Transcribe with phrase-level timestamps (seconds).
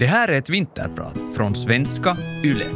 [0.00, 2.66] Det här är ett vinterprat från svenska YLE.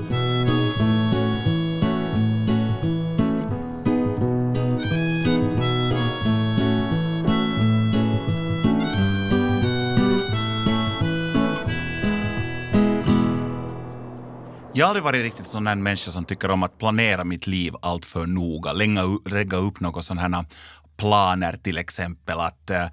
[14.76, 17.74] Jag har aldrig varit riktigt sån där människa som tycker om att planera mitt liv
[17.82, 18.72] allt för noga.
[19.24, 20.44] Lägga upp något sån här
[20.96, 22.86] planer till exempel att eh,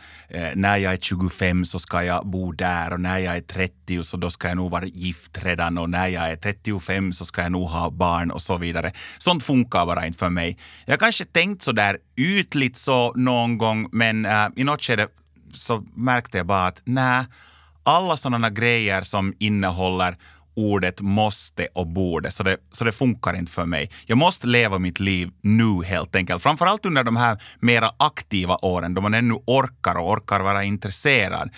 [0.56, 4.18] när jag är 25 så ska jag bo där och när jag är 30 så
[4.18, 7.52] då ska jag nog vara gift redan och när jag är 35 så ska jag
[7.52, 8.92] nog ha barn och så vidare.
[9.18, 10.58] Sånt funkar bara inte för mig.
[10.86, 15.08] Jag kanske tänkt så där ytligt så någon gång men eh, i något skede
[15.54, 17.26] så märkte jag bara att nej,
[17.84, 20.18] alla sådana grejer som innehåller
[20.56, 23.92] ordet måste och borde, så det, så det funkar inte för mig.
[24.06, 26.44] Jag måste leva mitt liv nu helt enkelt.
[26.44, 31.50] Framförallt under de här mera aktiva åren då man ännu orkar och orkar vara intresserad.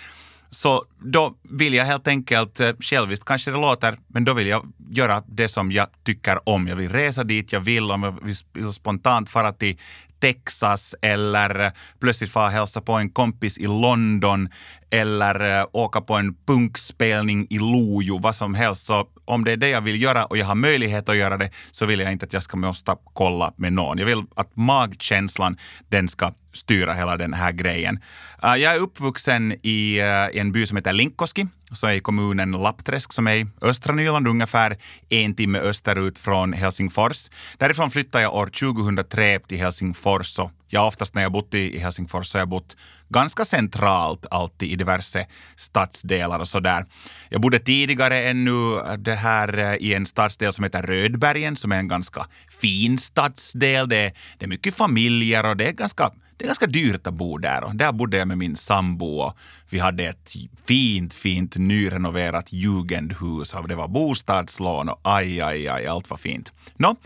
[0.54, 4.72] Så då vill jag helt enkelt, eh, själviskt kanske det låter, men då vill jag
[4.88, 6.68] göra det som jag tycker om.
[6.68, 8.18] Jag vill resa dit jag vill, om jag
[8.52, 9.78] vill spontant fara till
[10.20, 14.48] Texas eller eh, plötsligt få hälsa på en kompis i London
[14.90, 18.84] eller eh, åka på en punkspelning i Lojo, vad som helst.
[18.84, 21.50] Så om det är det jag vill göra och jag har möjlighet att göra det
[21.70, 23.98] så vill jag inte att jag ska måste kolla med någon.
[23.98, 25.58] Jag vill att magkänslan
[25.88, 27.98] den ska styra hela den här grejen.
[28.44, 32.52] Uh, jag är uppvuxen i uh, en by som heter Linkkoski, som är i kommunen
[32.52, 34.76] Lappträsk som är i östra Nyland, ungefär
[35.08, 37.28] en timme österut från Helsingfors.
[37.58, 42.26] Därifrån flyttade jag år 2003 till Helsingfors och jag oftast när jag bott i Helsingfors
[42.26, 42.76] så har jag bott
[43.08, 46.86] ganska centralt alltid i diverse stadsdelar och sådär.
[47.28, 51.78] Jag bodde tidigare ännu eh, det här i en stadsdel som heter Rödbergen som är
[51.78, 52.26] en ganska
[52.60, 53.88] fin stadsdel.
[53.88, 57.14] Det är, det är mycket familjer och det är ganska det är ganska dyrt att
[57.14, 57.64] bo där.
[57.64, 59.36] Och där bodde jag med min sambo och
[59.70, 60.32] vi hade ett
[60.64, 63.54] fint, fint nyrenoverat jugendhus.
[63.54, 66.52] och Det var bostadslån och aj, aj, aj, allt var fint.
[66.76, 66.96] Nå,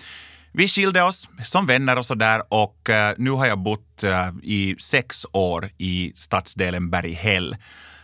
[0.52, 4.28] vi skilde oss som vänner och så där och eh, nu har jag bott eh,
[4.42, 7.56] i sex år i stadsdelen Berghäll.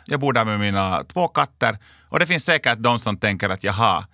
[0.06, 3.64] Jag bor där med mina två katter och det finns säkert de som tänker att
[3.64, 4.06] jaha,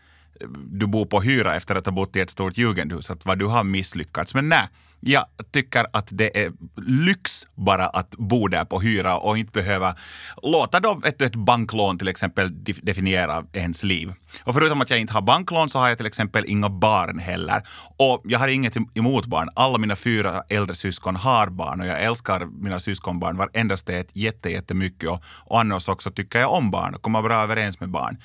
[0.67, 3.47] du bor på hyra efter att ha bott i ett stort jugendhus, att vad du
[3.47, 4.35] har misslyckats.
[4.35, 4.69] Men nej,
[5.01, 6.53] jag tycker att det är
[6.87, 9.97] lyx bara att bo där på hyra och inte behöva
[10.43, 14.13] låta då ett, ett banklån till exempel definiera ens liv.
[14.45, 17.63] Och förutom att jag inte har banklån så har jag till exempel inga barn heller.
[17.97, 19.49] Och jag har inget emot barn.
[19.55, 24.51] Alla mina fyra äldre syskon har barn och jag älskar mina syskonbarn varendast ett jätte,
[24.51, 28.17] jättemycket och, och annars också tycker jag om barn och kommer bra överens med barn.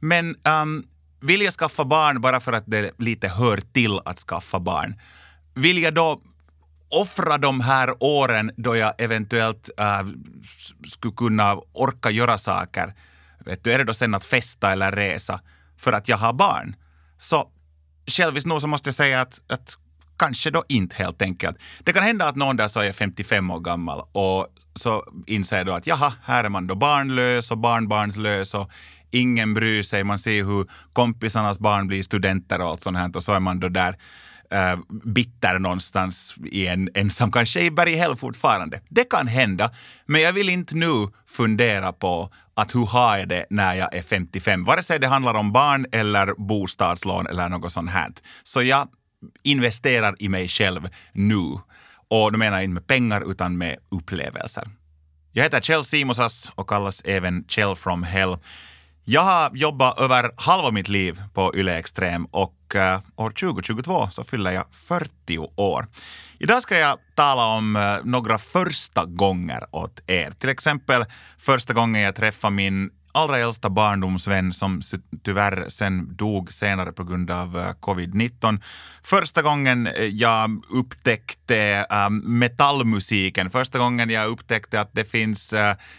[0.00, 0.84] Men um,
[1.20, 4.94] vill jag skaffa barn bara för att det lite hör till att skaffa barn?
[5.58, 6.20] Vill jag då
[6.90, 10.06] offra de här åren då jag eventuellt äh,
[10.86, 12.94] skulle kunna orka göra saker,
[13.38, 15.40] vet du, är det då sen att festa eller resa
[15.76, 16.76] för att jag har barn?
[17.18, 17.50] Så
[18.06, 19.78] själviskt nog så måste jag säga att, att
[20.18, 21.56] kanske då inte helt enkelt.
[21.84, 25.72] Det kan hända att någon där så är 55 år gammal och så inser då
[25.72, 28.70] att jaha, här är man då barnlös och barnbarnslös och
[29.10, 30.04] ingen bryr sig.
[30.04, 33.60] Man ser hur kompisarnas barn blir studenter och allt sånt här och så är man
[33.60, 33.96] då där
[34.50, 38.80] äh, bitter någonstans i en ensam, kanske i Berghäll fortfarande.
[38.88, 39.70] Det kan hända,
[40.06, 44.02] men jag vill inte nu fundera på att hur har jag det när jag är
[44.02, 48.12] 55, vare sig det handlar om barn eller bostadslån eller något sånt här.
[48.44, 48.88] Så jag
[49.42, 51.58] investerar i mig själv nu.
[52.10, 54.68] Och då menar jag inte med pengar utan med upplevelser.
[55.32, 58.36] Jag heter Kjell Simosas och kallas även Kjell from Hell.
[59.04, 64.08] Jag har jobbat över halva mitt liv på Yle Extrem och och eh, år 2022
[64.10, 65.86] så fyller jag 40 år.
[66.38, 70.30] Idag ska jag tala om eh, några första gånger åt er.
[70.30, 71.04] Till exempel
[71.38, 74.80] första gången jag träffade min allra äldsta barndomsvän som
[75.22, 78.60] tyvärr sen dog senare på grund av eh, covid-19.
[79.02, 81.86] Första gången jag upptäckte
[82.22, 85.54] metallmusiken, första gången jag upptäckte att det finns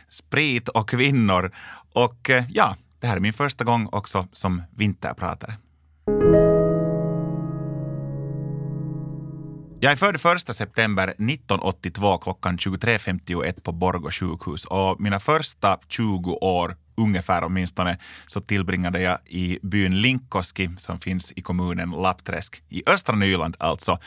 [0.10, 1.52] sprit och kvinnor.
[1.94, 5.58] Och ja, det här är min första gång också som vinterpratare.
[9.82, 16.32] Jag är född 1 september 1982 klockan 23.51 på Borgå sjukhus och mina första 20
[16.32, 17.98] år ungefär åtminstone,
[18.28, 24.00] så tillbringade jag i byn Linkoski som finns i kommunen Lappträsk i östra Nyland alltså.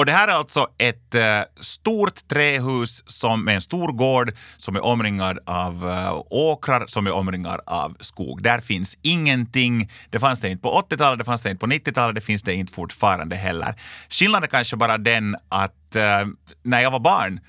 [0.00, 4.76] Och det här är alltså ett äh, stort trähus som, med en stor gård som
[4.76, 8.42] är omringad av äh, åkrar som är omringad av skog.
[8.42, 9.90] Där finns ingenting.
[10.10, 12.54] Det fanns det inte på 80-talet, det fanns det inte på 90-talet, det finns det
[12.54, 13.74] inte fortfarande heller.
[14.08, 16.26] Skillnaden är kanske bara den att äh,
[16.62, 17.40] när jag var barn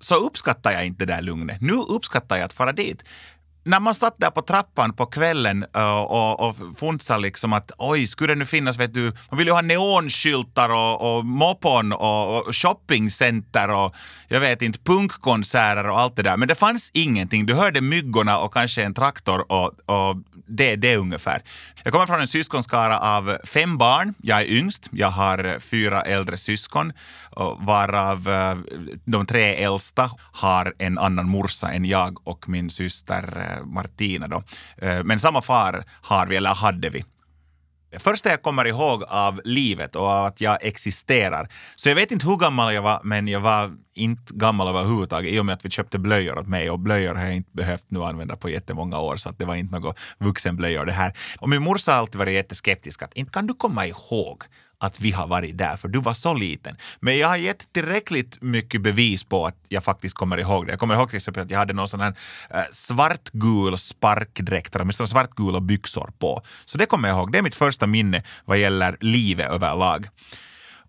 [0.00, 1.60] så uppskattar jag inte det där lugnet.
[1.60, 3.04] Nu uppskattar jag att fara dit
[3.64, 6.56] när man satt där på trappan på kvällen uh, och, och
[7.18, 11.16] liksom att oj, skulle det nu finnas, vet du, man vill ju ha neonskyltar och,
[11.16, 13.94] och moppon och, och shoppingcenter och
[14.28, 16.36] jag vet inte, punkkonserter och allt det där.
[16.36, 17.46] Men det fanns ingenting.
[17.46, 20.16] Du hörde myggorna och kanske en traktor och, och
[20.46, 21.42] det, det ungefär.
[21.82, 24.14] Jag kommer från en syskonskara av fem barn.
[24.22, 24.88] Jag är yngst.
[24.90, 26.92] Jag har fyra äldre syskon
[27.58, 28.28] varav
[29.04, 34.28] de tre äldsta har en annan morsa än jag och min syster Martina.
[34.28, 34.42] Då.
[34.76, 37.04] Eh, men samma far har vi, eller hade vi.
[37.98, 41.48] Första jag kommer ihåg av livet och av att jag existerar.
[41.76, 45.38] Så jag vet inte hur gammal jag var, men jag var inte gammal överhuvudtaget i
[45.40, 48.04] och med att vi köpte blöjor åt mig och blöjor har jag inte behövt nu
[48.04, 51.12] använda på jättemånga år så att det var inte något vuxenblöjor det här.
[51.38, 54.44] Och min morsa har alltid varit jätteskeptisk att inte kan du komma ihåg
[54.84, 56.76] att vi har varit där, för du var så liten.
[57.00, 60.72] Men jag har gett tillräckligt mycket bevis på att jag faktiskt kommer ihåg det.
[60.72, 62.14] Jag kommer ihåg till exempel att jag hade någon sån här
[62.50, 66.42] eh, svartgul sparkdräkt, åtminstone svartgula byxor på.
[66.64, 67.32] Så det kommer jag ihåg.
[67.32, 70.08] Det är mitt första minne vad gäller livet överlag.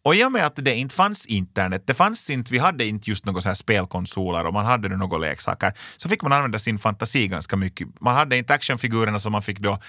[0.05, 3.09] Och i och med att det inte fanns internet, det fanns inte, vi hade inte
[3.09, 6.59] just några så här spelkonsoler och man hade nu några leksaker, så fick man använda
[6.59, 7.87] sin fantasi ganska mycket.
[8.01, 9.79] Man hade inte actionfigurerna som man fick då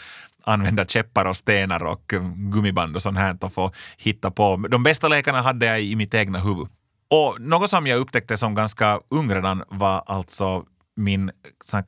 [0.44, 4.56] använda käppar och stenar och um, gummiband och sånt här och få hitta på.
[4.56, 6.68] De bästa lekarna hade jag i mitt egna huvud.
[7.10, 10.64] Och något som jag upptäckte som ganska ung redan var alltså
[10.96, 11.30] min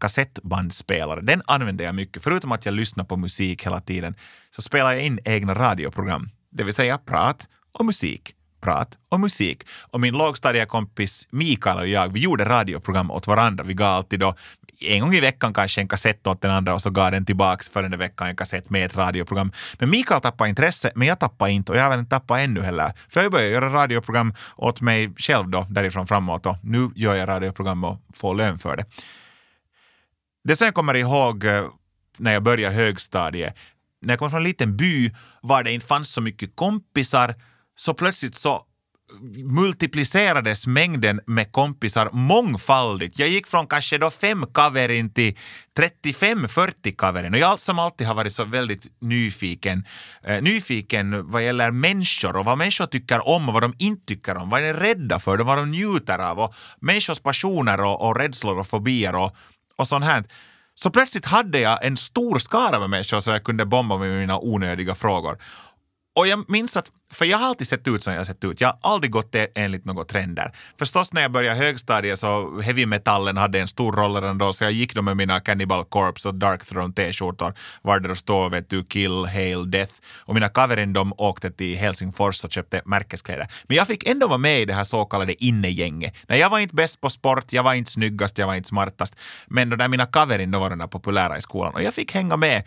[0.00, 1.20] kassettbandspelare.
[1.20, 2.22] Den använde jag mycket.
[2.22, 4.14] Förutom att jag lyssnade på musik hela tiden
[4.50, 6.30] så spelade jag in egna radioprogram.
[6.50, 7.48] Det vill säga prat
[7.78, 9.62] och musik prat och musik.
[9.90, 13.64] Och min lågstadiekompis Mikael och jag, vi gjorde radioprogram åt varandra.
[13.64, 14.34] Vi gav alltid då
[14.80, 17.68] en gång i veckan kanske en kassett åt den andra och så gav den tillbaks
[17.68, 19.52] för den veckan en kassett med ett radioprogram.
[19.78, 22.92] Men Mikael tappade intresse, men jag tappade inte och jag har inte tappat ännu heller.
[23.08, 27.28] För jag började göra radioprogram åt mig själv då, därifrån framåt och nu gör jag
[27.28, 28.84] radioprogram och får lön för det.
[30.44, 31.64] Det som jag kommer ihåg eh,
[32.18, 33.54] när jag började högstadiet,
[34.00, 37.34] när jag kom från en liten by var det inte fanns så mycket kompisar
[37.78, 38.64] så plötsligt så
[39.44, 43.18] multiplicerades mängden med kompisar mångfaldigt.
[43.18, 45.36] Jag gick från kanske då fem kaverin till
[45.78, 49.84] 35-40 kaverin och jag som alltid har varit så väldigt nyfiken,
[50.22, 54.36] eh, nyfiken vad gäller människor och vad människor tycker om och vad de inte tycker
[54.36, 58.16] om, vad de är rädda för, vad de njuter av och människors passioner och, och
[58.16, 59.36] rädslor och fobier och,
[59.76, 60.24] och sånt här.
[60.74, 64.38] Så plötsligt hade jag en stor skara med människor som jag kunde bomba med mina
[64.38, 65.38] onödiga frågor.
[66.18, 68.60] Och jag minns att, för jag har alltid sett ut som jag har sett ut.
[68.60, 70.52] Jag har aldrig gått enligt några trender.
[70.78, 74.64] Förstås när jag började högstadiet så heavy metallen hade en stor roll redan då, så
[74.64, 78.70] jag gick då med mina Cannibal Corpse och Dark Throne t-skjortor var det stod vet
[78.70, 79.92] du, Kill, Hail, Death.
[80.16, 83.48] Och mina kaverin de åkte till Helsingfors och köpte märkeskläder.
[83.68, 86.14] Men jag fick ändå vara med i det här så kallade innegänget.
[86.28, 89.14] Nej, jag var inte bäst på sport, jag var inte snyggast, jag var inte smartast.
[89.46, 92.36] Men då där mina kaverin då var de populära i skolan och jag fick hänga
[92.36, 92.62] med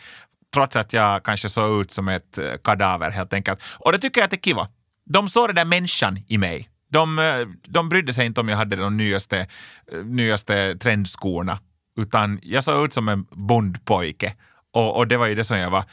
[0.53, 3.63] trots att jag kanske såg ut som ett eh, kadaver helt enkelt.
[3.79, 4.67] Och det tycker jag att det är kiva.
[5.05, 6.69] De såg den där människan i mig.
[6.89, 9.47] De, eh, de brydde sig inte om jag hade de nyaste,
[9.91, 11.59] eh, nyaste trendskorna,
[11.97, 14.35] utan jag såg ut som en bondpojke.
[14.73, 15.83] Och, och det var ju det som jag var.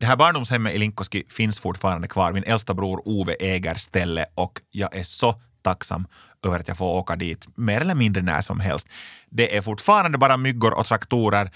[0.00, 2.32] Det här barndomshemmet i Linkoski finns fortfarande kvar.
[2.32, 6.06] Min äldsta bror Ove äger stället och jag är så tacksam
[6.46, 8.88] över att jag får åka dit mer eller mindre när som helst.
[9.30, 11.50] Det är fortfarande bara myggor och traktorer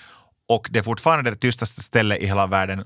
[0.50, 2.84] och det är fortfarande det tystaste stället i hela världen.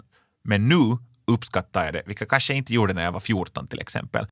[0.48, 3.80] Men nu uppskattar jag det, vilket jag kanske inte gjorde när jag var 14 till
[3.80, 4.26] exempel.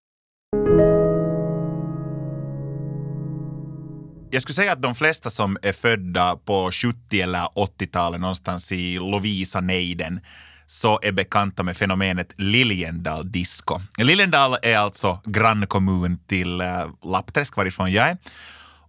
[4.30, 8.98] Jag skulle säga att de flesta som är födda på 70 eller 80-talet någonstans i
[8.98, 10.20] Lovisa-nejden
[10.66, 13.80] så är bekanta med fenomenet Liljendal Disco.
[13.98, 18.16] Liljendal är alltså grannkommun till eh, Lappträsk varifrån jag är.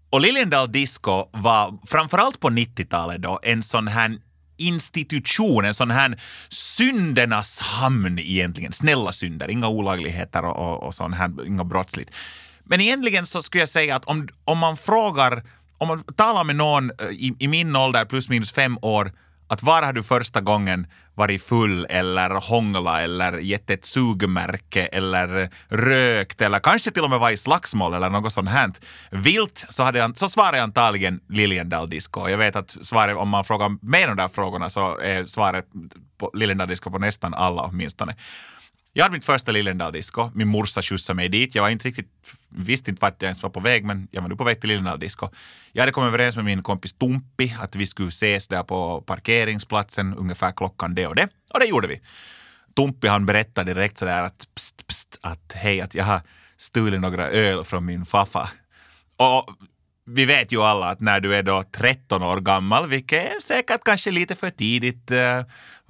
[0.10, 4.18] Och Liljendal Disco var framförallt på 90-talet då en sån här
[4.58, 8.72] institution, en sån här syndernas hamn egentligen.
[8.72, 12.12] Snälla synder, inga olagligheter och, och, och sån här, inga brottsligt.
[12.64, 15.44] Men egentligen så skulle jag säga att om, om man frågar,
[15.78, 19.12] om man talar med någon eh, i, i min ålder plus minus fem år
[19.48, 25.50] att var har du första gången varit full eller hångla eller gett ett sugmärke eller
[25.68, 28.72] rökt eller kanske till och med varit i slagsmål eller något sånt här
[29.12, 32.30] vilt så, hade jag, så svarar jag antagligen Liljendal Disco.
[32.30, 35.66] Jag vet att svaret, om man frågar mig de där frågorna så är svaret
[36.18, 38.16] på Liljendal Disco på nästan alla åtminstone.
[38.96, 40.32] Jag hade mitt första Lillendal Disco.
[40.34, 41.56] Min morsa skjutsade mig dit.
[41.56, 42.10] Jag var inte riktigt,
[42.50, 44.70] visste inte vart jag ens var på väg, men jag var nu på väg till
[44.70, 45.30] Lillendal Disco.
[45.72, 50.14] Jag hade kommit överens med min kompis Tumpi att vi skulle ses där på parkeringsplatsen
[50.14, 51.28] ungefär klockan det och det.
[51.54, 52.02] Och det gjorde vi.
[52.76, 56.22] Tumpi han berättade direkt sådär att pst, pst, att hej, att jag har
[56.58, 58.50] stulit några öl från min faffa.
[59.18, 59.50] Och
[60.06, 63.82] vi vet ju alla att när du är då 13 år gammal, vilket är säkert
[63.84, 65.42] kanske lite för tidigt eh,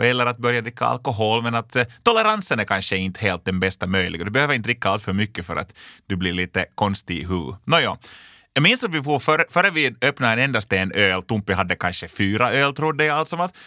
[0.10, 3.88] eller att börja dricka alkohol, men att eh, toleransen är kanske inte helt den bästa
[3.88, 4.24] möjliga.
[4.24, 5.76] Du behöver inte dricka allt för mycket för att
[6.08, 7.60] du blir lite konstig i huvudet.
[7.66, 7.98] Nåja,
[8.54, 11.76] jag minns att vi får, före, före vi öppnade en endast en öl, Tumpi hade
[11.76, 13.58] kanske fyra öl trodde jag alltså att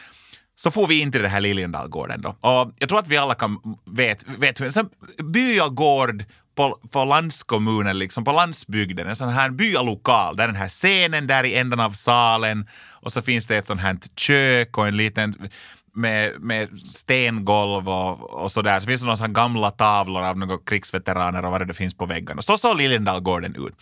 [0.57, 2.28] så får vi in till den här Liljendalgården då.
[2.28, 4.88] Och jag tror att vi alla kan vet, vet hur en
[5.33, 6.25] byagård
[6.55, 11.45] på, på landskommunen, liksom på landsbygden, en sån här byalokal där den här scenen där
[11.45, 15.50] i änden av salen och så finns det ett sånt här kök och en liten
[15.97, 18.81] med, med stengolv och, och sådär.
[18.81, 22.43] Så finns det några gamla tavlor av några krigsveteraner och vad det finns på väggarna.
[22.43, 23.75] Så såg Liljendalgården ut.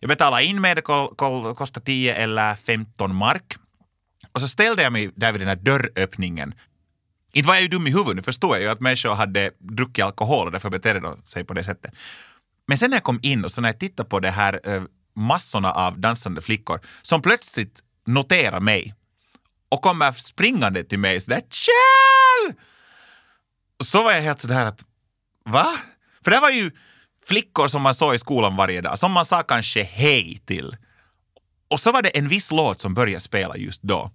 [0.00, 3.56] Jag betalade in med det, kostade 10 eller 15 mark.
[4.32, 6.54] Och så ställde jag mig där vid den här dörröppningen.
[7.32, 10.04] Inte var jag ju dum i huvudet, nu förstår jag ju att människor hade druckit
[10.04, 11.94] alkohol och därför betedde de sig på det sättet.
[12.66, 14.82] Men sen när jag kom in och så när jag tittade på det här eh,
[15.16, 18.94] massorna av dansande flickor som plötsligt noterar mig
[19.68, 22.54] och kommer springande till mig sådär Kjell!
[23.84, 24.84] Så var jag helt sådär att
[25.44, 25.76] va?
[26.24, 26.70] För det var ju
[27.26, 30.76] flickor som man såg i skolan varje dag, som man sa kanske hej till.
[31.70, 34.10] Och så var det en viss låt som började spela just då.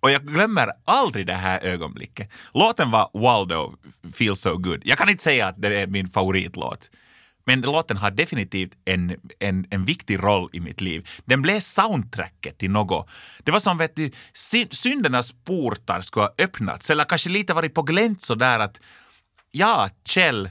[0.00, 2.30] Och jag glömmer aldrig det här ögonblicket.
[2.54, 3.74] Låten var Waldo,
[4.12, 4.82] Feel So Good.
[4.84, 6.90] Jag kan inte säga att det är min favoritlåt.
[7.50, 11.08] Men låten har definitivt en, en, en viktig roll i mitt liv.
[11.24, 13.08] Den blev soundtracket till något.
[13.44, 14.10] Det var som vet du,
[14.70, 18.80] syndernas portar skulle ha öppnats eller kanske lite varit på glänt sådär att
[19.50, 20.50] ja, Kjell,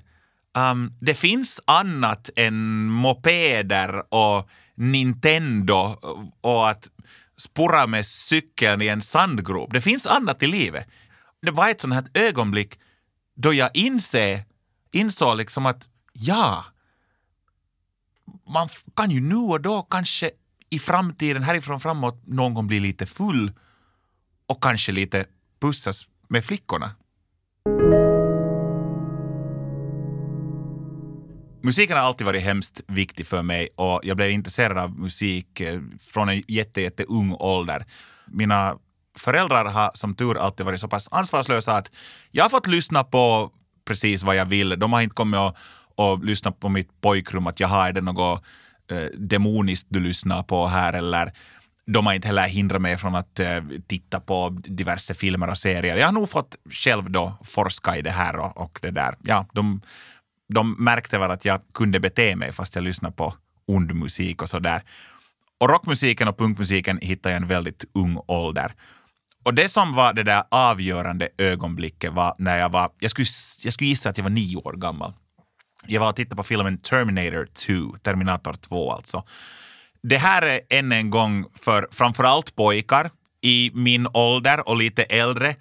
[0.72, 5.98] um, det finns annat än mopeder och Nintendo
[6.42, 6.90] och att
[7.38, 9.74] spurra med cykeln i en sandgrop.
[9.74, 10.88] Det finns annat i livet.
[11.42, 12.80] Det var ett sånt här ögonblick
[13.36, 14.46] då jag inse,
[14.92, 16.66] insåg liksom att ja,
[18.48, 20.32] man kan ju nu och då kanske
[20.70, 23.52] i framtiden, härifrån framåt, någon gång bli lite full
[24.48, 25.26] och kanske lite
[25.62, 26.92] pussas med flickorna.
[31.62, 35.82] Musiken har alltid varit hemskt viktig för mig och jag blev intresserad av musik eh,
[36.12, 37.86] från en jätte, jätte ung ålder.
[38.28, 38.78] Mina
[39.18, 41.92] föräldrar har som tur alltid varit så pass ansvarslösa att
[42.32, 43.52] jag har fått lyssna på
[43.86, 44.80] precis vad jag vill.
[44.80, 45.56] De har inte kommit och,
[46.00, 48.44] och lyssna på mitt pojkrum att jaha, är det något
[48.92, 51.32] eh, demoniskt du lyssnar på här eller
[51.86, 55.98] de har inte heller hindrat mig från att eh, titta på diverse filmer och serier.
[55.98, 59.16] Jag har nog fått själv då forska i det här och, och det där.
[59.24, 59.82] Ja, de
[60.54, 63.34] de märkte väl att jag kunde bete mig fast jag lyssnade på
[63.68, 64.84] ond musik och sådär.
[65.60, 68.74] Och rockmusiken och punkmusiken hittade jag i en väldigt ung ålder.
[69.46, 73.26] Och det som var det där avgörande ögonblicket var när jag var, jag skulle,
[73.64, 75.14] jag skulle gissa att jag var nio år gammal.
[75.86, 79.24] Jag var och tittade på filmen Terminator 2, Terminator 2 alltså.
[80.02, 83.10] Det här är än en gång för framförallt pojkar
[83.42, 85.56] i min ålder och lite äldre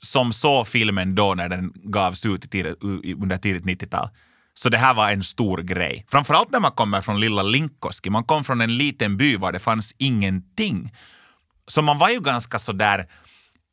[0.00, 2.54] som såg filmen då när den gavs ut
[3.18, 4.08] under tidigt 90-tal.
[4.54, 6.06] Så det här var en stor grej.
[6.08, 8.10] Framförallt när man kommer från lilla Linkoski.
[8.10, 10.94] Man kom från en liten by var det fanns ingenting.
[11.66, 13.06] Så man var ju ganska sådär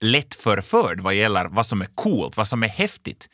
[0.02, 3.30] lätt förförd vad gäller vad som är coolt, vad som är häftigt.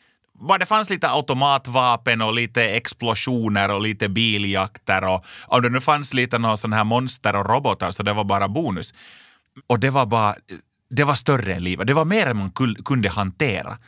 [0.48, 5.80] Bara det fanns lite automatvapen och lite explosioner och lite biljakter och om det nu
[5.80, 8.94] fanns lite någon sån här monster och robotar så det var bara bonus.
[9.66, 10.34] Och det var bara
[10.90, 11.86] det var större än livet.
[11.86, 12.52] Det var mer än man
[12.84, 13.78] kunde hantera.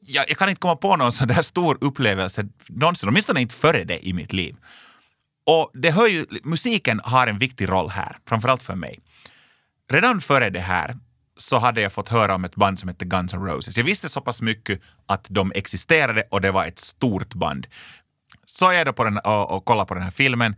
[0.00, 3.84] Jag, jag kan inte komma på någon sån där stor upplevelse någonsin, åtminstone inte före
[3.84, 4.56] det i mitt liv.
[5.46, 9.00] Och det hör ju, musiken har en viktig roll här, framförallt för mig.
[9.92, 10.96] Redan före det här
[11.40, 13.76] så hade jag fått höra om ett band som hette Guns N' Roses.
[13.76, 17.66] Jag visste så pass mycket att de existerade och det var ett stort band.
[18.46, 20.56] Så jag då på den, och, och kollade på den här filmen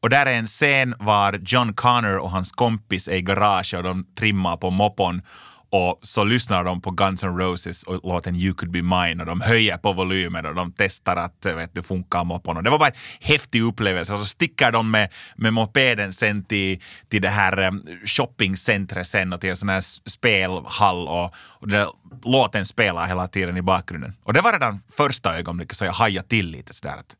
[0.00, 3.84] och där är en scen var John Connor och hans kompis är i garaget och
[3.84, 5.22] de trimmar på moppon
[5.70, 9.26] och så lyssnar de på Guns N' Roses och låten You could be mine och
[9.26, 12.56] de höjer på volymen och de testar att eh, vet du, funkar moppon.
[12.56, 14.12] Och det var bara en häftig upplevelse.
[14.12, 17.70] Och så sticker de med, med mopeden sen till, till det här eh,
[18.04, 21.88] shoppingcentret sen och till en sån här spelhall och, och det,
[22.24, 24.14] låten spelar hela tiden i bakgrunden.
[24.22, 27.16] Och det var redan första ögonblicket så jag hajade till lite sådär att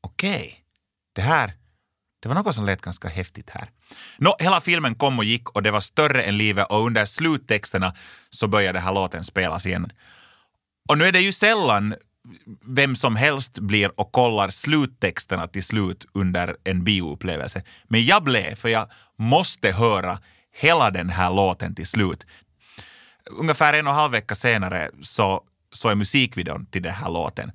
[0.00, 0.52] okej, okay,
[1.12, 1.52] det här
[2.20, 3.70] det var något som lät ganska häftigt här.
[4.16, 7.94] Nå, hela filmen kom och gick och det var större än livet och under sluttexterna
[8.30, 9.92] så började den här låten spelas igen.
[10.88, 11.94] Och nu är det ju sällan
[12.64, 17.62] vem som helst blir och kollar sluttexterna till slut under en bioupplevelse.
[17.84, 20.18] Men jag blev, för jag måste höra
[20.52, 22.26] hela den här låten till slut.
[23.30, 27.52] Ungefär en och en halv vecka senare så så är musikvideon till den här låten.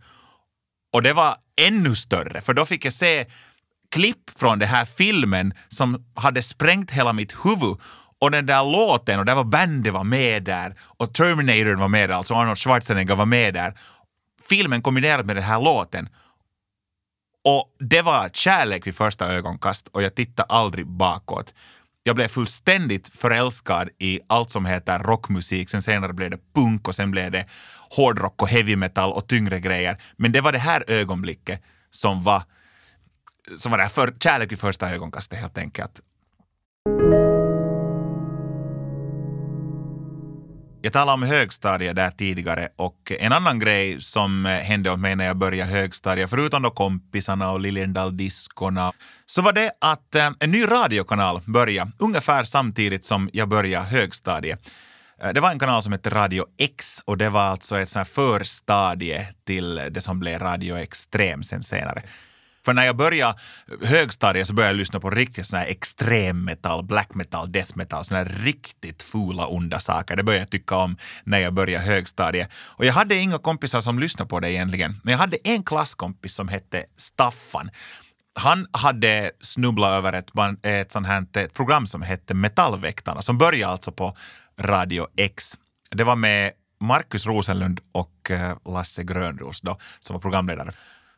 [0.94, 3.26] Och det var ännu större, för då fick jag se
[3.94, 7.78] klipp från den här filmen som hade sprängt hela mitt huvud
[8.20, 12.10] och den där låten, och där var bandet var med där och Terminator var med
[12.10, 13.74] där, alltså Arnold Schwarzenegger var med där.
[14.50, 16.10] Filmen kombinerat med den här låten.
[17.46, 21.54] Och det var kärlek vid första ögonkast och jag tittade aldrig bakåt.
[22.04, 25.70] Jag blev fullständigt förälskad i allt som heter rockmusik.
[25.70, 27.46] Sen senare blev det punk och sen blev det
[27.96, 29.98] hårdrock och heavy metal och tyngre grejer.
[30.18, 32.44] Men det var det här ögonblicket som var,
[33.58, 36.02] så var det för, kärlek vid första ögonkastet helt enkelt.
[40.86, 45.26] Jag talade om högstadiet där tidigare och en annan grej som hände åt mig när
[45.26, 48.92] jag började högstadiet, förutom då kompisarna och Liljendal-diskorna,
[49.26, 54.60] så var det att eh, en ny radiokanal började ungefär samtidigt som jag började högstadiet.
[55.22, 58.08] Eh, det var en kanal som hette Radio X och det var alltså ett sånt
[58.08, 62.04] förstadie till det som blev Radio Extrem sen senare.
[62.66, 63.40] För när jag började
[63.82, 68.18] högstadiet så började jag lyssna på riktigt sån här extremmetall, black metal, death metal, såna
[68.18, 70.16] här riktigt fula onda saker.
[70.16, 72.50] Det började jag tycka om när jag började högstadiet.
[72.54, 75.00] Och jag hade inga kompisar som lyssnade på det egentligen.
[75.04, 77.70] Men jag hade en klasskompis som hette Staffan
[78.36, 80.30] han hade snubblat över ett,
[80.66, 84.18] ett, sånt här, ett program som hette Metallväktarna som började alltså på
[84.60, 85.58] Radio X.
[85.92, 90.72] Det var med Markus Rosenlund och eh, Lasse Grönros då, som var programledare.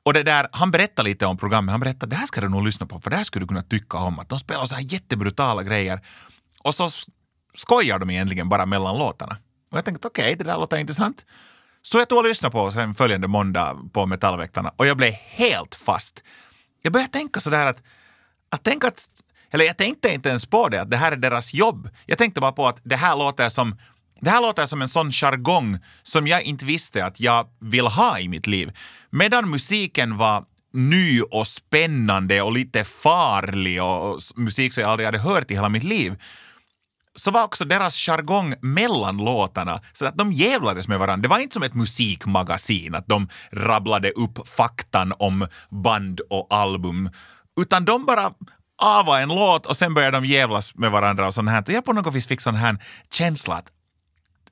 [0.05, 1.71] Och det där, han berättade lite om programmet.
[1.71, 3.61] Han berättade det här ska du nog lyssna på, för det här skulle du kunna
[3.61, 4.19] tycka om.
[4.19, 6.01] Att de spelar så här jättebrutala grejer.
[6.63, 6.89] Och så
[7.53, 9.37] skojar de egentligen bara mellan låtarna.
[9.71, 11.25] Och jag tänkte okej, okay, det där låter intressant.
[11.81, 15.75] Så jag tog och lyssnade på sen följande måndag på Metallväktarna och jag blev helt
[15.75, 16.23] fast.
[16.81, 17.83] Jag började tänka sådär att,
[18.49, 19.07] att tänka att,
[19.51, 21.89] eller jag tänkte inte ens på det, att det här är deras jobb.
[22.05, 23.75] Jag tänkte bara på att det här låter som
[24.25, 28.19] det här låter som en sån jargong som jag inte visste att jag vill ha
[28.19, 28.71] i mitt liv.
[29.09, 35.19] Medan musiken var ny och spännande och lite farlig och musik som jag aldrig hade
[35.19, 36.21] hört i hela mitt liv
[37.15, 41.21] så var också deras jargong mellan låtarna så att de jävlades med varandra.
[41.21, 47.09] Det var inte som ett musikmagasin, att de rabblade upp faktan om band och album,
[47.61, 48.33] utan de bara
[48.83, 51.61] ava en låt och sen började de jävlas med varandra och sånt här.
[51.61, 52.77] Och jag på något vis fick sån här
[53.11, 53.71] känsla att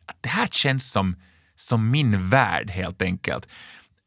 [0.05, 1.15] att det här känns som,
[1.55, 3.47] som min värld helt enkelt.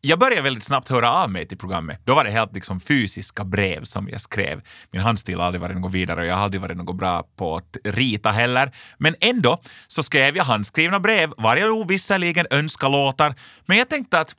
[0.00, 2.00] Jag började väldigt snabbt höra av mig till programmet.
[2.04, 4.60] Då var det helt liksom fysiska brev som jag skrev.
[4.90, 7.56] Min handstil har aldrig varit något vidare och jag har aldrig varit något bra på
[7.56, 8.72] att rita heller.
[8.98, 13.34] Men ändå så skrev jag handskrivna brev, varje jag visserligen önskalåtar.
[13.66, 14.34] Men jag tänkte att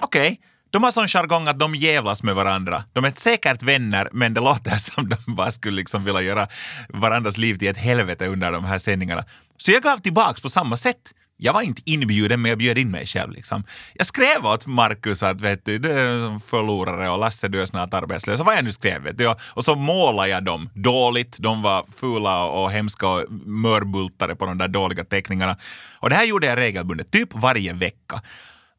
[0.00, 0.36] okej, okay,
[0.72, 2.84] de har sån jargong att de jävlas med varandra.
[2.92, 6.48] De är säkert vänner, men det låter som de bara skulle liksom vilja göra
[6.88, 9.24] varandras liv till ett helvete under de här sändningarna.
[9.62, 11.14] Så jag gav tillbaks på samma sätt.
[11.36, 13.32] Jag var inte inbjuden, men jag bjöd in mig själv.
[13.32, 13.64] Liksom.
[13.94, 17.66] Jag skrev åt Markus att vet du, du är en förlorare och Lasse, du är
[17.66, 18.40] snart arbetslös.
[18.40, 19.02] Och vad jag nu skrev.
[19.02, 19.34] Vet du.
[19.54, 21.36] Och så målade jag dem dåligt.
[21.38, 25.56] De var fula och hemska och mörbultade på de där dåliga teckningarna.
[26.00, 28.22] Och det här gjorde jag regelbundet, typ varje vecka.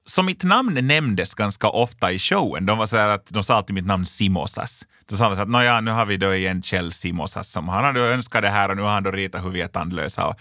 [0.06, 2.66] Så mitt namn nämndes ganska ofta i showen.
[2.66, 4.86] De var så att de sa alltid mitt namn Simosas.
[5.10, 7.84] Då sa de så att Nåja, nu har vi då igen Kjell Simosas som han
[7.84, 10.36] hade önskat det här och nu har han då ritat hur vi är tandlösa och,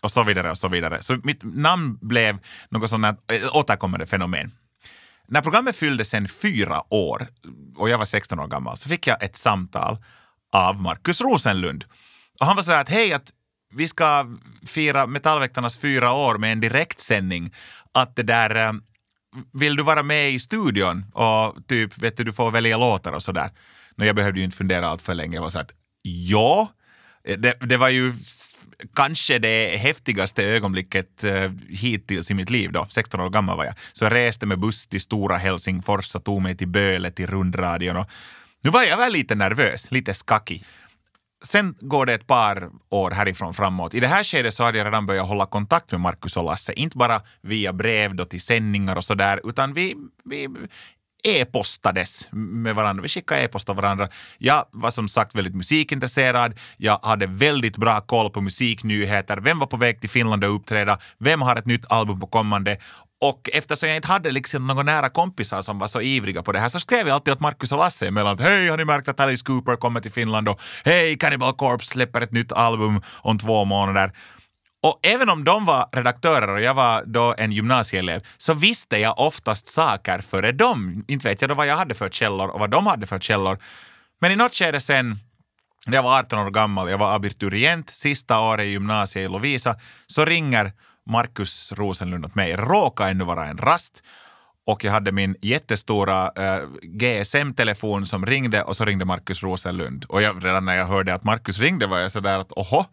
[0.00, 1.02] och så vidare och så vidare.
[1.02, 4.52] Så mitt namn blev något sånt här eh, återkommande fenomen.
[5.26, 7.26] När programmet fyllde sen fyra år
[7.76, 9.98] och jag var 16 år gammal så fick jag ett samtal
[10.52, 11.84] av Markus Rosenlund.
[12.40, 13.32] Och han var så här att hej, att
[13.74, 14.26] vi ska
[14.66, 17.54] fira Metallväktarnas fyra år med en direktsändning.
[17.94, 18.72] Att det där eh,
[19.52, 23.22] vill du vara med i studion och typ, vet du, du får välja låtar och
[23.22, 23.50] sådär.
[23.96, 25.36] Men jag behövde ju inte fundera allt för länge.
[25.36, 26.68] Jag var så att ja,
[27.24, 28.14] eh, det, det var ju
[28.94, 32.86] kanske det häftigaste ögonblicket eh, hittills i mitt liv då.
[32.90, 33.74] 16 år gammal var jag.
[33.92, 37.96] Så jag reste med buss till stora Helsingfors och tog mig till Böle, till rundradion.
[37.96, 38.10] Och
[38.62, 40.64] nu var jag väl lite nervös, lite skakig.
[41.44, 43.94] Sen går det ett par år härifrån framåt.
[43.94, 46.72] I det här skedet så hade jag redan börjat hålla kontakt med Markus och Lasse.
[46.72, 50.48] Inte bara via brev då till sändningar och sådär, utan vi, vi
[51.24, 53.02] e-postades med varandra.
[53.02, 54.08] Vi skickade e-post av varandra.
[54.38, 56.58] Jag var som sagt väldigt musikintresserad.
[56.76, 59.36] Jag hade väldigt bra koll på musiknyheter.
[59.36, 60.98] Vem var på väg till Finland att uppträda?
[61.18, 62.78] Vem har ett nytt album på kommande?
[63.20, 66.58] Och eftersom jag inte hade liksom några nära kompisar som var så ivriga på det
[66.58, 69.20] här så skrev jag alltid åt Marcus och Lasse emellan hej har ni märkt att
[69.20, 73.64] Alice Cooper kommer till Finland och hej Cannibal Corpse släpper ett nytt album om två
[73.64, 74.12] månader.
[74.82, 79.18] Och även om de var redaktörer och jag var då en gymnasieelev så visste jag
[79.18, 81.04] oftast saker före dem.
[81.08, 83.58] Inte vet jag då vad jag hade för källor och vad de hade för källor.
[84.20, 85.18] Men i något skede sen
[85.86, 89.76] när jag var 18 år gammal, jag var abiturient, sista året i gymnasiet i Lovisa,
[90.06, 90.72] så ringer
[91.06, 92.56] Markus Rosenlund åt mig.
[92.56, 94.02] råkar ännu vara en rast
[94.68, 100.04] och jag hade min jättestora eh, GSM-telefon som ringde och så ringde Markus Rosenlund.
[100.08, 102.84] Och jag, redan när jag hörde att Markus ringde var jag sådär att oho,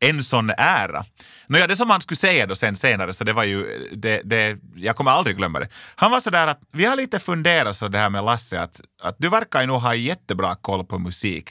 [0.00, 1.04] en sån ära.
[1.46, 4.58] Nåja, det som han skulle säga då sen senare, så det var ju, det, det,
[4.76, 5.68] jag kommer aldrig glömma det.
[5.96, 9.16] Han var sådär att vi har lite funderat så det här med Lasse, att, att
[9.18, 11.50] du verkar ju nog ha jättebra koll på musik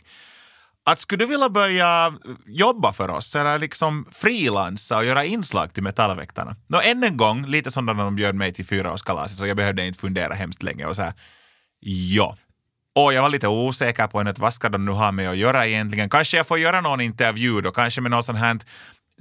[0.91, 2.13] att skulle du vilja börja
[2.45, 6.55] jobba för oss eller liksom frilansa och göra inslag till Metallväktarna?
[6.67, 9.85] Nå, än en gång, lite som när de bjöd mig till fyraårskalaset så jag behövde
[9.85, 11.13] inte fundera hemskt länge och så här,
[11.79, 12.37] ja.
[12.95, 15.67] Och jag var lite osäker på henne, vad ska de nu ha med att göra
[15.67, 16.09] egentligen?
[16.09, 18.59] Kanske jag får göra någon intervju då, kanske med någon sån här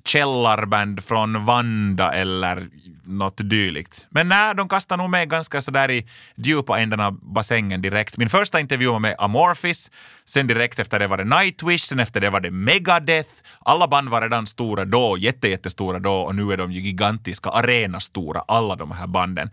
[0.08, 2.68] källarband från Vanda eller
[3.04, 4.06] något dylikt.
[4.10, 8.16] Men nej, de kastar nog mig ganska sådär i djupa änden av bassängen direkt.
[8.16, 9.90] Min första intervju var med Amorphis,
[10.24, 13.30] sen direkt efter det var det Nightwish, sen efter det var det Megadeth.
[13.60, 18.44] Alla band var redan stora då, jättestora då och nu är de ju gigantiska, arenastora,
[18.48, 19.50] alla de här banden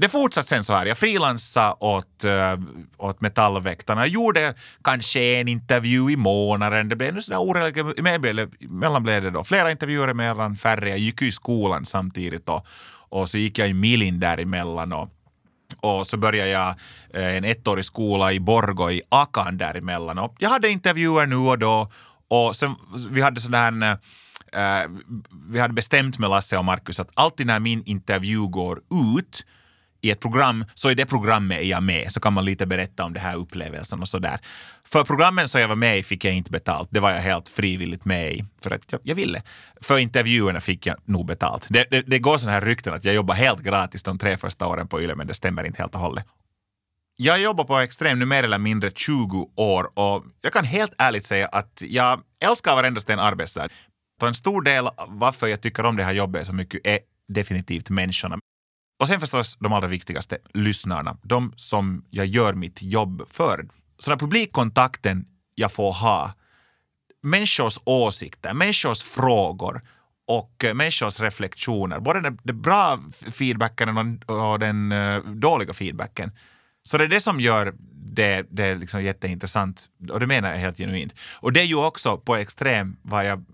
[0.00, 0.86] det fortsatte sen så här.
[0.86, 2.58] Jag frilansade åt, äh,
[2.98, 4.00] åt Metallväktarna.
[4.00, 6.88] Jag gjorde kanske en intervju i månaden.
[6.88, 8.60] Det blev sådär oregelbundet.
[8.60, 10.88] Mellan blev det då flera intervjuer emellan, färre.
[10.88, 12.66] Jag gick ju i skolan samtidigt och,
[13.08, 14.92] och så gick jag i Milin däremellan.
[14.92, 15.08] Och,
[15.80, 16.68] och så började jag
[17.14, 20.18] eh, en ettårig skola i Borgå i Akan däremellan.
[20.18, 21.92] Och jag hade intervjuer nu och då.
[22.28, 22.74] Och sen,
[23.10, 23.98] vi hade sån här
[24.52, 24.90] äh,
[25.48, 28.80] vi hade bestämt med Lasse och Markus att alltid när min intervju går
[29.18, 29.44] ut
[30.00, 33.04] i ett program, så i det programmet är jag med, så kan man lite berätta
[33.04, 34.38] om det här upplevelsen och sådär.
[34.84, 37.48] För programmen som jag var med i fick jag inte betalt, det var jag helt
[37.48, 39.42] frivilligt med i, för att jag, jag ville.
[39.80, 41.66] För intervjuerna fick jag nog betalt.
[41.70, 44.66] Det, det, det går sådana här rykten att jag jobbar helt gratis de tre första
[44.66, 46.26] åren på YLE, men det stämmer inte helt och hållet.
[47.16, 51.26] Jag jobbar på Extrem nu mer eller mindre 20 år och jag kan helt ärligt
[51.26, 53.68] säga att jag älskar varenda sten arbetsdag.
[54.22, 58.38] En stor del varför jag tycker om det här jobbet så mycket är definitivt människorna.
[59.00, 61.16] Och sen förstås de allra viktigaste, lyssnarna.
[61.22, 63.68] De som jag gör mitt jobb för.
[63.98, 66.32] Så den publikkontakten jag får ha,
[67.22, 69.82] människors åsikter, människors frågor
[70.26, 76.32] och eh, människors reflektioner, både den, den bra feedbacken och den eh, dåliga feedbacken.
[76.82, 80.58] Så det är det som gör det, det är liksom jätteintressant och det menar jag
[80.58, 81.14] helt genuint.
[81.32, 83.44] Och det är ju också på extrem vad jag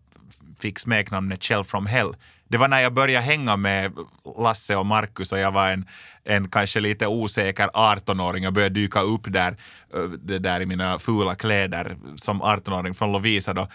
[0.59, 2.17] fick smeknamnet Shell from Hell
[2.49, 3.93] det var när jag började hänga med
[4.39, 5.87] Lasse och Markus och jag var en,
[6.25, 9.57] en kanske lite osäker 18-åring och började dyka upp där,
[9.95, 13.69] eh, det där i mina fula kläder som 18-åring från Lovisa då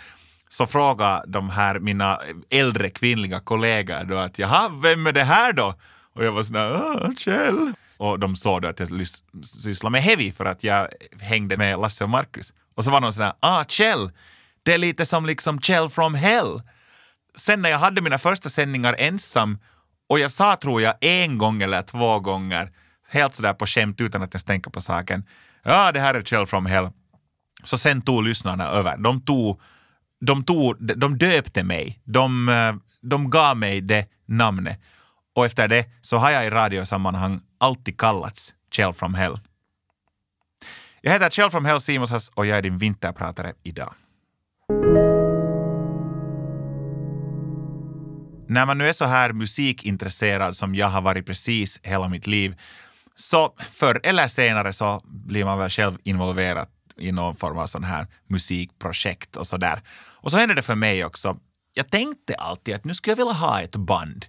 [0.49, 5.53] så frågade de här mina äldre kvinnliga kollegor då att jaha, vem är det här
[5.53, 5.75] då?
[6.13, 7.73] Och jag var sådär, ah, Kjell.
[7.97, 9.07] Och de såg då att jag
[9.43, 10.88] sysslade med heavy för att jag
[11.19, 12.53] hängde med Lasse och Markus.
[12.75, 14.12] Och så var de sådär, ah, Kjell,
[14.63, 16.62] det är lite som liksom Kjell from hell
[17.36, 19.60] sen när jag hade mina första sändningar ensam
[20.10, 22.72] och jag sa, tror jag, en gång eller två gånger,
[23.10, 25.26] helt sådär på skämt utan att ens tänka på saken,
[25.63, 26.89] ja, det här är Chill from Hell.
[27.63, 28.98] Så sen tog lyssnarna över.
[28.98, 29.62] De tog,
[30.22, 32.02] de tog, de döpte mig.
[32.04, 34.80] De, eh, de gav mig det namnet.
[35.36, 39.39] Och efter det så har jag i radiosammanhang alltid kallats Chill from Hell.
[41.02, 43.94] Jag heter Chill from Hell Simonsas och jag är din vinterpratare idag.
[48.52, 52.56] När man nu är så här musikintresserad som jag har varit precis hela mitt liv,
[53.16, 57.84] så förr eller senare så blir man väl själv involverad i någon form av sån
[57.84, 59.82] här musikprojekt och så där.
[59.98, 61.38] Och så hände det för mig också.
[61.74, 64.26] Jag tänkte alltid att nu skulle jag vilja ha ett band.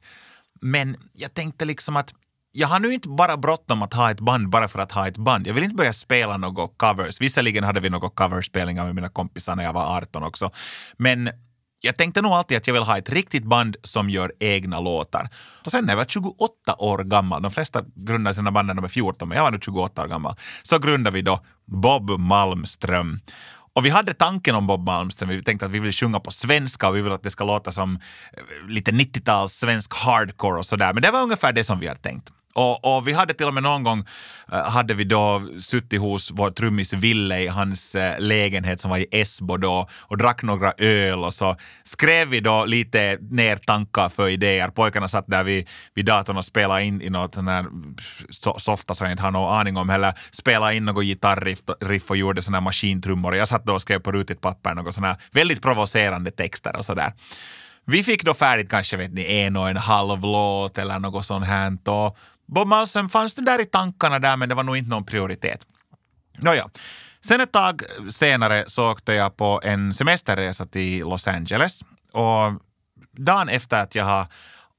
[0.60, 2.14] Men jag tänkte liksom att
[2.52, 5.16] jag har nu inte bara bråttom att ha ett band bara för att ha ett
[5.16, 5.46] band.
[5.46, 7.20] Jag vill inte börja spela några covers.
[7.20, 10.50] Visserligen hade vi några coverspelningar med mina kompisar när jag var 18 också.
[10.96, 11.30] Men
[11.84, 15.28] jag tänkte nog alltid att jag vill ha ett riktigt band som gör egna låtar.
[15.64, 18.84] Och sen när jag var 28 år gammal, de flesta grundar sina band när de
[18.84, 23.20] är 14, men jag var nu 28 år gammal, så grundade vi då Bob Malmström.
[23.74, 26.88] Och vi hade tanken om Bob Malmström, vi tänkte att vi vill sjunga på svenska
[26.88, 27.94] och vi vill att det ska låta som
[28.32, 30.92] eh, lite 90-tals svensk hardcore och sådär.
[30.92, 32.30] Men det var ungefär det som vi hade tänkt.
[32.54, 34.04] Och, och, vi hade till och med någon gång,
[34.52, 38.98] eh, hade vi då suttit hos vår trummis Ville i hans eh, lägenhet som var
[38.98, 44.08] i Esbo då och drack några öl och så skrev vi då lite ner tankar
[44.08, 44.68] för idéer.
[44.68, 47.66] Pojkarna satt där vid, vid datorn och spelade in i något sån här
[48.58, 52.42] softa som jag inte har någon aning om heller, spelade in något gitarriff och gjorde
[52.42, 53.36] såna här maskintrummor.
[53.36, 56.84] Jag satt då och skrev på rutigt papper något såna här väldigt provocerande texter och
[56.84, 57.12] sådär.
[57.84, 61.46] Vi fick då färdigt kanske vet ni, en och en halv låt eller något sånt
[61.46, 61.78] här.
[61.88, 62.16] Och
[62.54, 65.66] Bob Malsen fanns det där i tankarna där, men det var nog inte någon prioritet.
[66.38, 66.70] Nåja.
[67.20, 71.80] Sen ett tag senare så åkte jag på en semesterresa till Los Angeles
[72.12, 72.52] och
[73.12, 74.26] dagen efter att jag har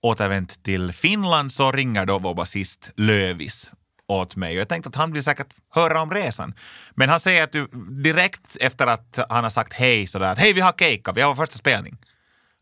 [0.02, 3.72] återvänt till Finland så ringer då vår basist Lövis
[4.08, 4.56] åt mig.
[4.56, 6.54] Och jag tänkte att han vill säkert höra om resan.
[6.96, 7.68] Men han säger att du,
[8.04, 11.30] direkt efter att han har sagt hej sådär att hej vi har keikka, vi har
[11.30, 11.98] vår första spelning.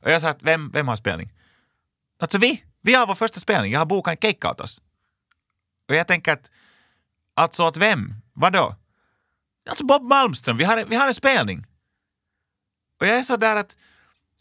[0.03, 1.33] Och jag sa att vem, vem har spelning?
[2.21, 4.81] Alltså vi, vi har vår första spelning, jag har bokat en keikka åt oss.
[5.91, 6.51] Och jag tänker att,
[7.33, 8.13] alltså åt vem?
[8.33, 8.75] Vadå?
[9.69, 11.65] Alltså Bob Malmström, vi har, vi har en spelning.
[12.99, 13.75] Och jag är så där att,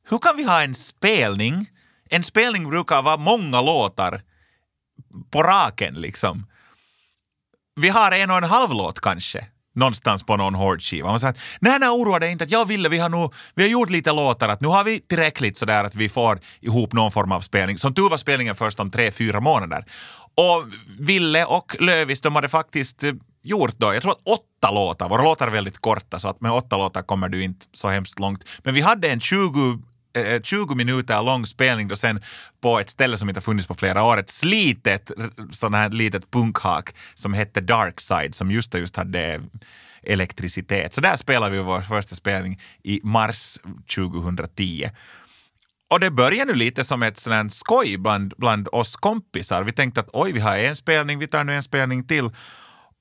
[0.08, 1.70] hur kan vi ha en spelning?
[2.10, 4.22] En spelning brukar vara många låtar
[5.30, 6.46] på raken liksom.
[7.74, 11.08] Vi har en och en halv låt kanske någonstans på någon hårdskiva.
[11.08, 13.62] Man säger att nej, nej, oroa dig inte, att jag ville, vi har nu, vi
[13.62, 17.12] har gjort lite låtar, att nu har vi tillräckligt sådär att vi får ihop någon
[17.12, 17.78] form av spelning.
[17.78, 19.84] Som tur var spelningen först om tre, fyra månader.
[20.34, 20.66] Och
[20.98, 23.12] Ville och Lövis, de hade faktiskt eh,
[23.42, 26.52] gjort då, jag tror att åtta låtar, våra låtar är väldigt korta så att med
[26.52, 28.44] åtta låtar kommer du inte så hemskt långt.
[28.58, 29.78] Men vi hade en 20
[30.42, 32.20] 20 eh, minuter lång spelning då sen
[32.60, 35.10] på ett ställe som inte funnits på flera år, ett slitet
[35.50, 39.40] sån här litet punkhak som hette Darkside som just just hade
[40.02, 40.94] elektricitet.
[40.94, 43.58] Så där spelade vi vår första spelning i mars
[43.94, 44.90] 2010.
[45.90, 49.62] Och det började nu lite som ett sånt skoj bland, bland oss kompisar.
[49.62, 52.24] Vi tänkte att oj, vi har en spelning, vi tar nu en spelning till.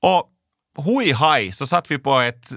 [0.02, 0.30] Och
[0.78, 2.52] hui haj så satt vi på ett,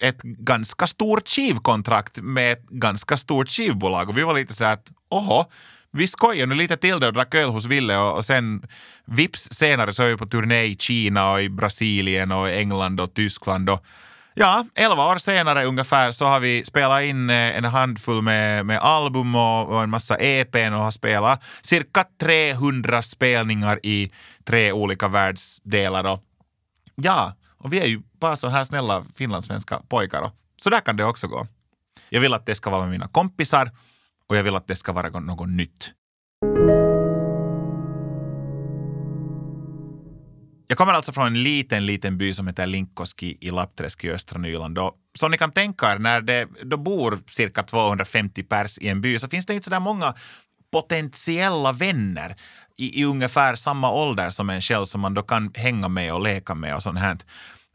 [0.00, 4.72] ett ganska stort skivkontrakt med ett ganska stort skivbolag och vi var lite så här
[4.72, 5.44] att oho,
[5.92, 8.62] vi skojade nu lite till det och drack öl hos Ville och, och sen
[9.04, 13.14] vips senare så är vi på turné i Kina och i Brasilien och England och
[13.14, 13.84] Tyskland och
[14.34, 18.78] Ja, elva år senare ungefär så har vi spelat in eh, en handfull med, med
[18.78, 24.12] album och, och en massa EPn och har spelat cirka 300 spelningar i
[24.44, 26.04] tre olika världsdelar.
[26.04, 26.22] Och
[26.94, 30.22] ja, och vi är ju bara så här snälla finlandssvenska pojkar.
[30.22, 31.46] Och så där kan det också gå.
[32.08, 33.70] Jag vill att det ska vara med mina kompisar
[34.28, 35.92] och jag vill att det ska vara något nytt.
[40.72, 44.38] Jag kommer alltså från en liten, liten by som heter Linkoski i Lappträsk i östra
[44.38, 44.78] Nyland.
[44.78, 49.00] Och som ni kan tänka er, när det då bor cirka 250 pers i en
[49.00, 50.14] by så finns det inte så där många
[50.72, 52.36] potentiella vänner
[52.76, 56.20] i, i ungefär samma ålder som en själv som man då kan hänga med och
[56.20, 57.18] leka med och sånt här.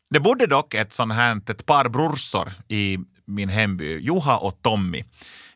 [0.10, 5.04] Det bodde dock ett sånt här, ett par brorsor i min hemby, Juha och Tommy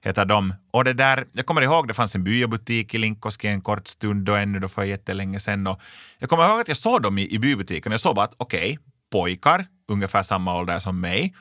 [0.01, 0.53] heter de.
[0.71, 4.29] Och det där, jag kommer ihåg det fanns en byabutik i Linkoski en kort stund
[4.29, 5.67] och ännu då för jättelänge sedan.
[5.67, 5.81] Och
[6.19, 7.91] jag kommer ihåg att jag såg dem i, i bybutiken.
[7.91, 8.77] Jag såg bara att okej, okay,
[9.11, 11.35] pojkar, ungefär samma ålder som mig.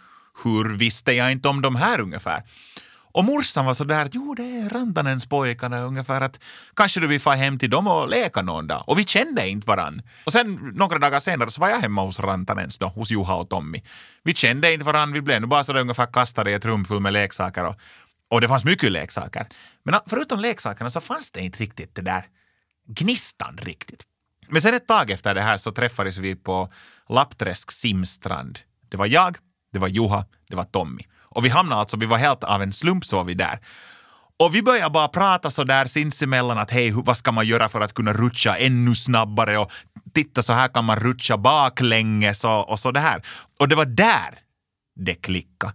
[0.45, 2.43] Hur visste jag inte om de här ungefär?
[3.13, 6.41] Och morsan var så där att jo, det är Rantanens pojkarna ungefär att
[6.77, 8.85] kanske du vill få hem till dem och leka någon dag.
[8.87, 10.03] Och vi kände inte varann.
[10.25, 13.49] Och sen några dagar senare så var jag hemma hos Rantanens då, hos Juha och
[13.51, 13.83] Tommy.
[14.23, 16.85] Vi kände inte varann, vi blev nu bara så där ungefär kastade i ett rum
[16.85, 17.77] fullt med leksaker och,
[18.31, 19.47] och det fanns mycket leksaker.
[19.83, 22.25] Men ah, förutom leksakerna så fanns det inte riktigt det där
[22.87, 24.03] gnistan riktigt.
[24.49, 26.73] Men sen ett tag efter det här så träffades vi på
[27.09, 28.59] Lappträsk simstrand.
[28.89, 29.37] Det var jag,
[29.73, 31.03] det var Juha, det var Tommy.
[31.19, 33.61] Och vi hamnade alltså, vi var helt av en slump så var vi där.
[34.39, 37.81] Och vi började bara prata så där sinsemellan att hej, vad ska man göra för
[37.81, 39.73] att kunna rutscha ännu snabbare och
[40.15, 43.23] titta så här kan man rutscha baklänges och, och så det här.
[43.59, 44.39] Och det var där
[44.97, 45.73] det klickade.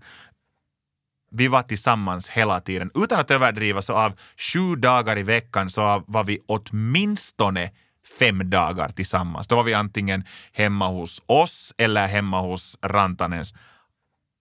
[1.37, 2.91] Vi var tillsammans hela tiden.
[2.95, 7.71] Utan att överdriva så av sju dagar i veckan så var vi åtminstone
[8.19, 9.47] fem dagar tillsammans.
[9.47, 13.55] Då var vi antingen hemma hos oss eller hemma hos Rantanens.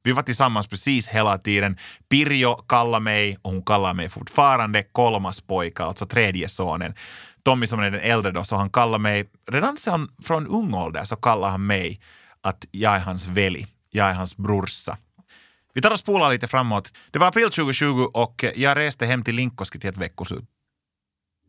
[0.03, 1.79] Vi var tillsammans precis hela tiden.
[2.09, 6.95] Pirjo kallade mig, och hon kallar mig fortfarande, kolmas pojka, alltså tredje sonen.
[7.45, 11.05] Tommy som är den äldre då, så han kallar mig, redan sedan från ung ålder
[11.05, 12.01] så kallar han mig
[12.43, 14.99] att jag är hans väli, jag är hans brorsa.
[15.75, 16.93] Vi tar och spolar lite framåt.
[17.11, 20.45] Det var april 2020 och jag reste hem till Linkoski till ett veckoslut.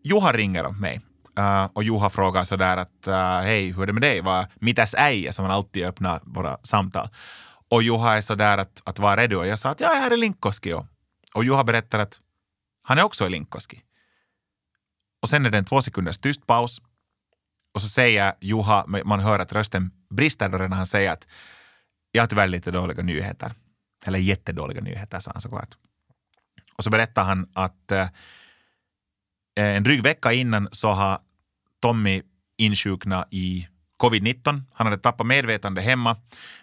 [0.03, 1.01] Juha ringer om mig
[1.39, 4.21] uh, och Juha frågar sådär att uh, hej, hur är det med dig?
[4.21, 5.33] Vad, mitäs äje?
[5.33, 7.09] Som han alltid öppnar våra samtal.
[7.69, 9.37] Och Juha är sådär att, att vara redo.
[9.37, 10.73] Och jag sa att jag är här i Linkoski.
[10.73, 10.85] Och,
[11.33, 12.19] och Juha berättar att
[12.81, 13.81] han är också i Linkoski.
[15.21, 16.81] Och sen är det en två sekunders tyst paus.
[17.73, 21.27] Och så säger Juha, man hör att rösten brister då när han säger att
[22.11, 23.53] jag har tyvärr lite dåliga nyheter.
[24.07, 25.77] Eller jättedåliga nyheter, sa han såklart.
[26.77, 28.07] Och så berättar han att eh,
[29.55, 31.19] en dryg vecka innan så har
[31.81, 32.21] Tommy
[32.57, 34.61] insjuknat i covid-19.
[34.73, 36.17] Han hade tappat medvetande hemma,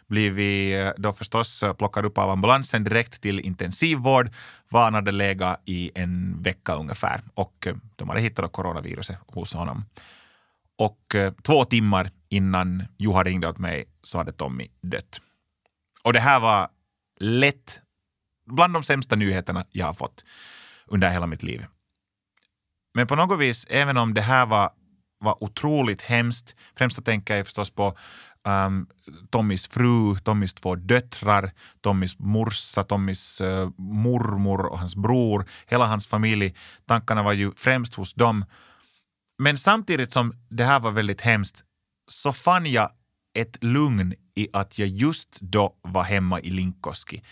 [0.06, 4.30] blivit eh, då förstås eh, plockad upp av ambulansen direkt till intensivvård.
[4.68, 9.54] Var han hade legat i en vecka ungefär och eh, de hade hittat coronaviruset hos
[9.54, 9.84] honom.
[10.78, 15.20] Och två timmar innan Juha ringde åt mig så hade Tommy dött.
[16.04, 16.68] Och det här var
[17.22, 17.80] lätt
[18.46, 20.24] bland de sämsta nyheterna jag har fått
[20.86, 21.66] under hela mitt liv.
[22.94, 24.70] Men på något vis, även om det här var,
[25.18, 27.96] var otroligt hemskt, främst så tänker jag förstås på
[28.48, 28.86] um,
[29.30, 36.06] Tommys fru, Tommys två döttrar, Tommys morsa, Tommys uh, mormor och hans bror, hela hans
[36.06, 36.54] familj.
[36.86, 38.44] Tankarna var ju främst hos dem.
[39.38, 41.64] Men samtidigt som det här var väldigt hemskt
[42.08, 42.90] så fann jag
[43.34, 47.22] ett lugn i att jag just då var hemma i Linkoski,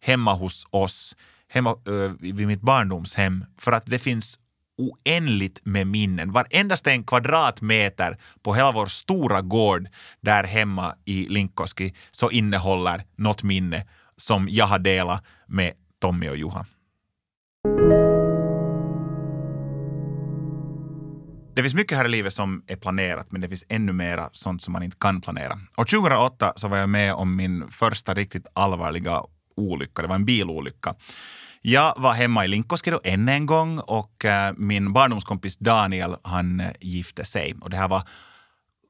[0.00, 1.16] hemma hos oss,
[1.48, 4.38] hemma uh, vid mitt barndomshem, för att det finns
[4.76, 6.32] oändligt med minnen.
[6.32, 9.88] Varendaste en kvadratmeter på hela vår stora gård
[10.20, 13.86] där hemma i Linkoski så innehåller något minne
[14.16, 16.66] som jag har delat med Tommy och Juha.
[21.56, 24.62] Det finns mycket här i livet som är planerat, men det finns ännu mera sånt
[24.62, 25.58] som man inte kan planera.
[25.76, 29.22] Och 2008 så var jag med om min första riktigt allvarliga
[29.56, 30.02] olycka.
[30.02, 30.94] Det var en bilolycka.
[31.62, 36.60] Jag var hemma i Linkoski då än en gång och eh, min barndomskompis Daniel han
[36.60, 37.54] eh, gifte sig.
[37.60, 38.02] Och det här var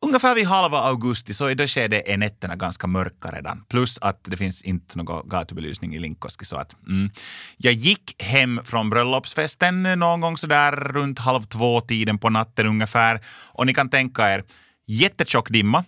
[0.05, 3.65] ungefär vid halva augusti, så i det skedet är nätterna ganska mörka redan.
[3.69, 6.45] Plus att det finns inte någon gatubelysning i Linkoski.
[6.45, 7.11] Så att, mm.
[7.57, 13.21] Jag gick hem från bröllopsfesten någon gång sådär runt halv två-tiden på natten ungefär.
[13.27, 14.45] Och ni kan tänka er,
[14.87, 15.85] jättetjock dimma,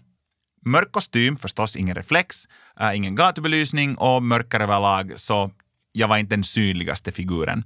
[0.64, 2.48] mörk kostym, förstås ingen reflex,
[2.80, 5.12] äh, ingen gatubelysning och mörkare överlag.
[5.16, 5.50] Så
[5.92, 7.64] jag var inte den synligaste figuren.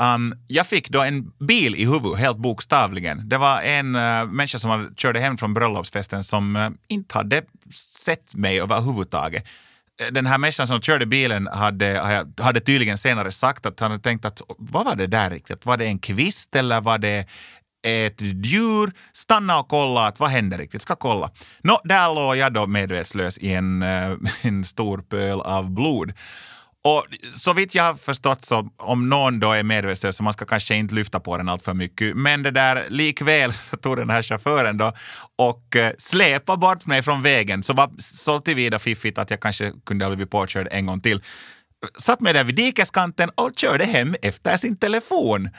[0.00, 3.28] Um, jag fick då en bil i huvudet, helt bokstavligen.
[3.28, 7.42] Det var en uh, människa som hade, körde hem från bröllopsfesten som uh, inte hade
[7.74, 9.44] sett mig överhuvudtaget.
[10.00, 14.02] Eh, den här människan som körde bilen hade, hade tydligen senare sagt att han hade
[14.02, 15.66] tänkt att vad var det där riktigt?
[15.66, 17.26] Var det en kvist eller var det
[17.86, 18.92] ett djur?
[19.12, 20.82] Stanna och kolla att vad händer riktigt?
[20.82, 21.30] Ska kolla.
[21.62, 26.12] Nå, där låg jag då medvetslös i en, uh, en stor pöl av blod.
[26.84, 30.44] Och så vitt jag har förstått så om någon då är medvetslös så man ska
[30.44, 32.16] kanske inte lyfta på den allt för mycket.
[32.16, 34.92] Men det där likväl så tog den här chauffören då
[35.38, 37.62] och eh, släpade bort mig från vägen.
[37.62, 41.22] Så var så tillvida fiffigt att jag kanske kunde ha blivit påkörd en gång till.
[41.98, 45.50] Satt mig där vid dikeskanten och körde hem efter sin telefon.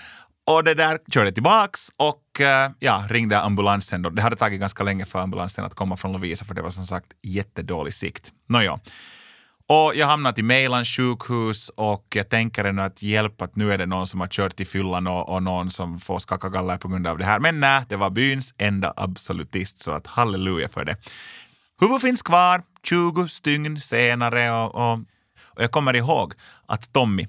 [0.52, 4.02] Och det där körde tillbaks och eh, ja, ringde ambulansen.
[4.02, 4.10] Då.
[4.10, 6.88] Det hade tagit ganska länge för ambulansen att komma från Lovisa för det var som
[6.88, 8.32] sagt jättedålig sikt.
[8.50, 8.80] Nåja.
[9.74, 13.78] Och jag hamnat i Mejlans sjukhus och jag tänker ännu att hjälp att nu är
[13.78, 16.88] det någon som har kört i fyllan och, och någon som får skaka galler på
[16.88, 17.40] grund av det här.
[17.40, 20.96] Men nej, det var byns enda absolutist så att halleluja för det.
[21.82, 25.00] Huvud finns kvar 20 stygn senare och, och,
[25.44, 26.34] och jag kommer ihåg
[26.68, 27.28] att Tommy,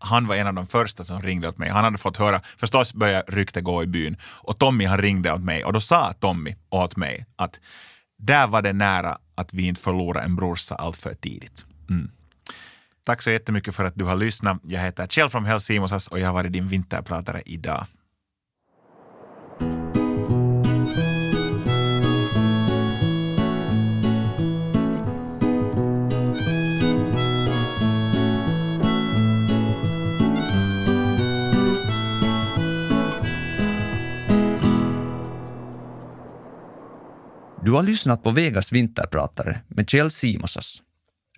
[0.00, 1.70] han var en av de första som ringde åt mig.
[1.70, 5.42] Han hade fått höra, förstås började rykte gå i byn och Tommy han ringde åt
[5.42, 7.60] mig och då sa Tommy åt mig att
[8.18, 11.64] där var det nära att vi inte förlorade en brorsa allt för tidigt.
[11.90, 12.10] Mm.
[13.04, 14.60] Tack så jättemycket för att du har lyssnat.
[14.62, 17.86] Jag heter Kjell från Helsimosas och jag har varit din vinterpratare idag.
[37.64, 40.82] Du har lyssnat på Vegas vinterpratare med Kjell Simosas.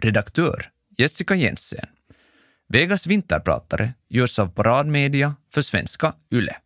[0.02, 1.87] Redaktör Jessica Jensen.
[2.68, 6.56] Vegas vinterpratare görs av Paradmedia för svenska YLE.